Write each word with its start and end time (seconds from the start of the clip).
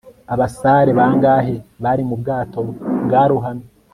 Abasare 0.33 0.91
bangahe 0.99 1.55
bari 1.83 2.03
mu 2.09 2.15
bwato 2.21 2.59
bwarohamye 3.05 3.67